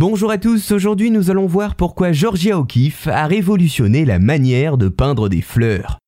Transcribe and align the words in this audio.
Bonjour 0.00 0.30
à 0.30 0.38
tous, 0.38 0.72
aujourd'hui 0.72 1.10
nous 1.10 1.30
allons 1.30 1.44
voir 1.44 1.74
pourquoi 1.74 2.10
Georgia 2.10 2.58
O'Keeffe 2.58 3.06
a 3.06 3.26
révolutionné 3.26 4.06
la 4.06 4.18
manière 4.18 4.78
de 4.78 4.88
peindre 4.88 5.28
des 5.28 5.42
fleurs. 5.42 5.98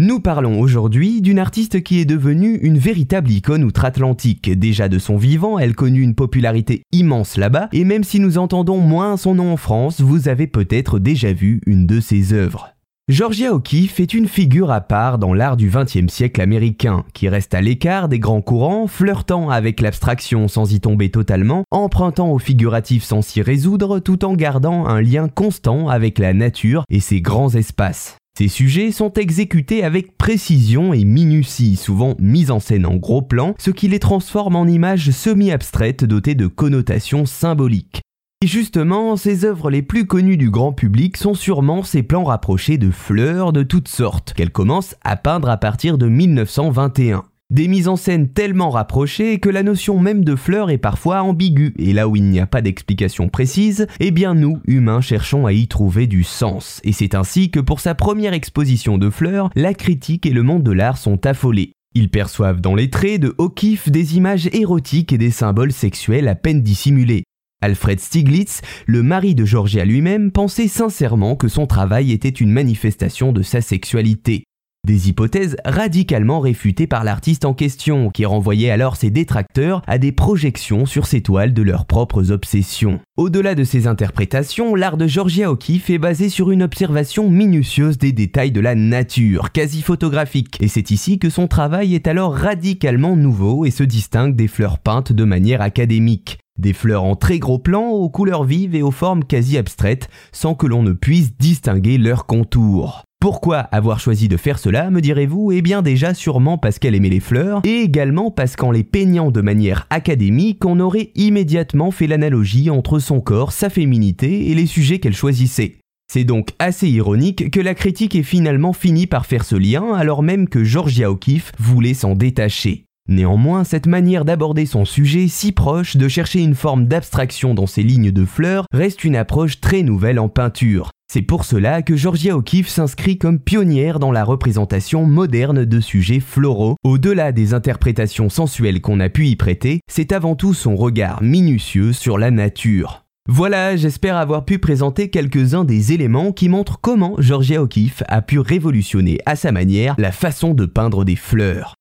Nous 0.00 0.18
parlons 0.18 0.58
aujourd'hui 0.58 1.20
d'une 1.22 1.38
artiste 1.38 1.84
qui 1.84 2.00
est 2.00 2.04
devenue 2.04 2.56
une 2.56 2.76
véritable 2.76 3.30
icône 3.30 3.62
outre-Atlantique. 3.62 4.50
Déjà 4.50 4.88
de 4.88 4.98
son 4.98 5.16
vivant, 5.16 5.60
elle 5.60 5.76
connut 5.76 6.02
une 6.02 6.16
popularité 6.16 6.82
immense 6.90 7.36
là-bas, 7.36 7.68
et 7.72 7.84
même 7.84 8.02
si 8.02 8.18
nous 8.18 8.36
entendons 8.36 8.78
moins 8.78 9.16
son 9.16 9.36
nom 9.36 9.52
en 9.52 9.56
France, 9.56 10.00
vous 10.00 10.26
avez 10.26 10.48
peut-être 10.48 10.98
déjà 10.98 11.32
vu 11.32 11.60
une 11.66 11.86
de 11.86 12.00
ses 12.00 12.32
œuvres. 12.32 12.75
Georgia 13.08 13.54
O'Keeffe 13.54 14.00
est 14.00 14.14
une 14.14 14.26
figure 14.26 14.72
à 14.72 14.80
part 14.80 15.18
dans 15.18 15.32
l'art 15.32 15.56
du 15.56 15.70
XXe 15.70 16.12
siècle 16.12 16.40
américain, 16.40 17.04
qui 17.14 17.28
reste 17.28 17.54
à 17.54 17.60
l'écart 17.60 18.08
des 18.08 18.18
grands 18.18 18.42
courants, 18.42 18.88
flirtant 18.88 19.48
avec 19.48 19.80
l'abstraction 19.80 20.48
sans 20.48 20.72
y 20.72 20.80
tomber 20.80 21.12
totalement, 21.12 21.62
empruntant 21.70 22.32
au 22.32 22.40
figuratif 22.40 23.04
sans 23.04 23.22
s'y 23.22 23.42
résoudre, 23.42 24.00
tout 24.00 24.24
en 24.24 24.34
gardant 24.34 24.86
un 24.86 25.00
lien 25.00 25.28
constant 25.28 25.88
avec 25.88 26.18
la 26.18 26.34
nature 26.34 26.82
et 26.90 26.98
ses 26.98 27.20
grands 27.20 27.54
espaces. 27.54 28.16
Ces 28.36 28.48
sujets 28.48 28.90
sont 28.90 29.12
exécutés 29.12 29.84
avec 29.84 30.18
précision 30.18 30.92
et 30.92 31.04
minutie, 31.04 31.76
souvent 31.76 32.16
mis 32.18 32.50
en 32.50 32.58
scène 32.58 32.86
en 32.86 32.96
gros 32.96 33.22
plan, 33.22 33.54
ce 33.56 33.70
qui 33.70 33.86
les 33.86 34.00
transforme 34.00 34.56
en 34.56 34.66
images 34.66 35.12
semi-abstraites 35.12 36.04
dotées 36.04 36.34
de 36.34 36.48
connotations 36.48 37.24
symboliques. 37.24 38.02
Et 38.42 38.46
justement, 38.48 39.16
ses 39.16 39.46
œuvres 39.46 39.70
les 39.70 39.80
plus 39.80 40.06
connues 40.06 40.36
du 40.36 40.50
grand 40.50 40.74
public 40.74 41.16
sont 41.16 41.32
sûrement 41.32 41.82
ses 41.82 42.02
plans 42.02 42.24
rapprochés 42.24 42.76
de 42.76 42.90
fleurs 42.90 43.54
de 43.54 43.62
toutes 43.62 43.88
sortes, 43.88 44.34
qu'elle 44.34 44.52
commence 44.52 44.94
à 45.02 45.16
peindre 45.16 45.48
à 45.48 45.56
partir 45.56 45.96
de 45.96 46.06
1921. 46.06 47.24
Des 47.48 47.66
mises 47.66 47.88
en 47.88 47.96
scène 47.96 48.28
tellement 48.28 48.68
rapprochées 48.68 49.38
que 49.38 49.48
la 49.48 49.62
notion 49.62 49.98
même 49.98 50.22
de 50.22 50.36
fleurs 50.36 50.68
est 50.68 50.76
parfois 50.76 51.22
ambiguë, 51.22 51.72
et 51.78 51.94
là 51.94 52.08
où 52.08 52.16
il 52.16 52.24
n'y 52.24 52.38
a 52.38 52.46
pas 52.46 52.60
d'explication 52.60 53.30
précise, 53.30 53.86
eh 54.00 54.10
bien 54.10 54.34
nous, 54.34 54.60
humains, 54.66 55.00
cherchons 55.00 55.46
à 55.46 55.54
y 55.54 55.66
trouver 55.66 56.06
du 56.06 56.22
sens. 56.22 56.82
Et 56.84 56.92
c'est 56.92 57.14
ainsi 57.14 57.50
que 57.50 57.60
pour 57.60 57.80
sa 57.80 57.94
première 57.94 58.34
exposition 58.34 58.98
de 58.98 59.08
fleurs, 59.08 59.48
la 59.54 59.72
critique 59.72 60.26
et 60.26 60.32
le 60.32 60.42
monde 60.42 60.62
de 60.62 60.72
l'art 60.72 60.98
sont 60.98 61.24
affolés. 61.24 61.72
Ils 61.94 62.10
perçoivent 62.10 62.60
dans 62.60 62.74
les 62.74 62.90
traits 62.90 63.22
de 63.22 63.34
O'Keeffe 63.38 63.88
des 63.88 64.18
images 64.18 64.50
érotiques 64.52 65.14
et 65.14 65.18
des 65.18 65.30
symboles 65.30 65.72
sexuels 65.72 66.28
à 66.28 66.34
peine 66.34 66.60
dissimulés. 66.60 67.24
Alfred 67.62 67.98
Stieglitz, 68.00 68.60
le 68.86 69.02
mari 69.02 69.34
de 69.34 69.46
Georgia 69.46 69.84
lui-même, 69.84 70.30
pensait 70.30 70.68
sincèrement 70.68 71.36
que 71.36 71.48
son 71.48 71.66
travail 71.66 72.12
était 72.12 72.28
une 72.28 72.52
manifestation 72.52 73.32
de 73.32 73.42
sa 73.42 73.62
sexualité. 73.62 74.44
Des 74.86 75.08
hypothèses 75.08 75.56
radicalement 75.64 76.38
réfutées 76.38 76.86
par 76.86 77.02
l'artiste 77.02 77.44
en 77.44 77.54
question, 77.54 78.10
qui 78.10 78.24
renvoyait 78.24 78.70
alors 78.70 78.94
ses 78.94 79.10
détracteurs 79.10 79.82
à 79.88 79.98
des 79.98 80.12
projections 80.12 80.86
sur 80.86 81.06
ses 81.06 81.22
toiles 81.22 81.54
de 81.54 81.62
leurs 81.62 81.86
propres 81.86 82.30
obsessions. 82.30 83.00
Au-delà 83.16 83.56
de 83.56 83.64
ces 83.64 83.88
interprétations, 83.88 84.76
l'art 84.76 84.96
de 84.96 85.08
Georgia 85.08 85.50
O'Keeffe 85.50 85.90
est 85.90 85.98
basé 85.98 86.28
sur 86.28 86.52
une 86.52 86.62
observation 86.62 87.28
minutieuse 87.28 87.98
des 87.98 88.12
détails 88.12 88.52
de 88.52 88.60
la 88.60 88.76
nature, 88.76 89.50
quasi 89.50 89.82
photographique, 89.82 90.56
et 90.60 90.68
c'est 90.68 90.92
ici 90.92 91.18
que 91.18 91.30
son 91.30 91.48
travail 91.48 91.96
est 91.96 92.06
alors 92.06 92.36
radicalement 92.36 93.16
nouveau 93.16 93.64
et 93.64 93.72
se 93.72 93.82
distingue 93.82 94.36
des 94.36 94.46
fleurs 94.46 94.78
peintes 94.78 95.12
de 95.12 95.24
manière 95.24 95.62
académique. 95.62 96.38
Des 96.58 96.72
fleurs 96.72 97.04
en 97.04 97.16
très 97.16 97.38
gros 97.38 97.58
plans, 97.58 97.90
aux 97.90 98.08
couleurs 98.08 98.44
vives 98.44 98.74
et 98.74 98.82
aux 98.82 98.90
formes 98.90 99.24
quasi 99.24 99.58
abstraites, 99.58 100.08
sans 100.32 100.54
que 100.54 100.66
l'on 100.66 100.82
ne 100.82 100.92
puisse 100.92 101.36
distinguer 101.36 101.98
leurs 101.98 102.26
contours. 102.26 103.02
Pourquoi 103.20 103.58
avoir 103.58 103.98
choisi 103.98 104.28
de 104.28 104.36
faire 104.36 104.58
cela, 104.58 104.90
me 104.90 105.00
direz-vous? 105.00 105.52
Eh 105.52 105.60
bien 105.60 105.82
déjà 105.82 106.14
sûrement 106.14 106.58
parce 106.58 106.78
qu'elle 106.78 106.94
aimait 106.94 107.08
les 107.08 107.20
fleurs, 107.20 107.60
et 107.64 107.80
également 107.80 108.30
parce 108.30 108.56
qu'en 108.56 108.70
les 108.70 108.84
peignant 108.84 109.30
de 109.30 109.40
manière 109.40 109.86
académique, 109.90 110.64
on 110.64 110.80
aurait 110.80 111.10
immédiatement 111.14 111.90
fait 111.90 112.06
l'analogie 112.06 112.70
entre 112.70 112.98
son 112.98 113.20
corps, 113.20 113.52
sa 113.52 113.68
féminité 113.68 114.50
et 114.50 114.54
les 114.54 114.66
sujets 114.66 114.98
qu'elle 114.98 115.16
choisissait. 115.16 115.76
C'est 116.10 116.24
donc 116.24 116.50
assez 116.58 116.88
ironique 116.88 117.50
que 117.50 117.60
la 117.60 117.74
critique 117.74 118.14
ait 118.14 118.22
finalement 118.22 118.72
fini 118.72 119.06
par 119.06 119.26
faire 119.26 119.44
ce 119.44 119.56
lien 119.56 119.92
alors 119.94 120.22
même 120.22 120.48
que 120.48 120.62
Georgia 120.62 121.10
O'Keeffe 121.10 121.52
voulait 121.58 121.94
s'en 121.94 122.14
détacher. 122.14 122.85
Néanmoins, 123.08 123.64
cette 123.64 123.86
manière 123.86 124.24
d'aborder 124.24 124.66
son 124.66 124.84
sujet 124.84 125.28
si 125.28 125.52
proche, 125.52 125.96
de 125.96 126.08
chercher 126.08 126.40
une 126.40 126.54
forme 126.54 126.86
d'abstraction 126.86 127.54
dans 127.54 127.66
ses 127.66 127.82
lignes 127.82 128.10
de 128.10 128.24
fleurs, 128.24 128.66
reste 128.72 129.04
une 129.04 129.16
approche 129.16 129.60
très 129.60 129.82
nouvelle 129.82 130.18
en 130.18 130.28
peinture. 130.28 130.90
C'est 131.12 131.22
pour 131.22 131.44
cela 131.44 131.82
que 131.82 131.96
Georgia 131.96 132.36
O'Keeffe 132.36 132.68
s'inscrit 132.68 133.16
comme 133.16 133.38
pionnière 133.38 134.00
dans 134.00 134.10
la 134.10 134.24
représentation 134.24 135.06
moderne 135.06 135.64
de 135.64 135.80
sujets 135.80 136.18
floraux. 136.18 136.74
Au-delà 136.82 137.30
des 137.30 137.54
interprétations 137.54 138.28
sensuelles 138.28 138.80
qu'on 138.80 138.98
a 138.98 139.08
pu 139.08 139.28
y 139.28 139.36
prêter, 139.36 139.80
c'est 139.88 140.10
avant 140.10 140.34
tout 140.34 140.52
son 140.52 140.74
regard 140.74 141.22
minutieux 141.22 141.92
sur 141.92 142.18
la 142.18 142.32
nature. 142.32 143.04
Voilà, 143.28 143.76
j'espère 143.76 144.16
avoir 144.16 144.44
pu 144.44 144.58
présenter 144.58 145.08
quelques-uns 145.08 145.64
des 145.64 145.92
éléments 145.92 146.32
qui 146.32 146.48
montrent 146.48 146.80
comment 146.80 147.14
Georgia 147.18 147.62
O'Keeffe 147.62 148.02
a 148.08 148.20
pu 148.20 148.40
révolutionner 148.40 149.18
à 149.26 149.36
sa 149.36 149.52
manière 149.52 149.94
la 149.98 150.12
façon 150.12 150.54
de 150.54 150.66
peindre 150.66 151.04
des 151.04 151.16
fleurs. 151.16 151.74